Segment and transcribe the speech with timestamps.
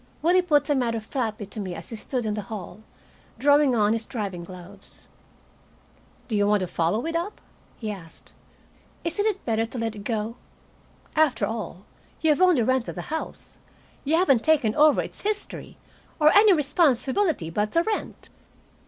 [0.23, 2.81] Willie put the matter flatly to me as he stood in the hall,
[3.37, 5.03] drawing on his driving gloves.
[6.27, 7.39] "Do you want to follow it up?"
[7.77, 8.33] he asked.
[9.03, 10.37] "Isn't it better to let it go?
[11.15, 11.85] After all,
[12.19, 13.59] you have only rented the house.
[14.03, 15.77] You haven't taken over its history,
[16.19, 18.31] or any responsibility but the rent."